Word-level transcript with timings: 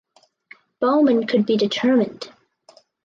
Bowman 0.79 1.27
could 1.27 1.45
be 1.45 1.57
determined. 1.57 2.31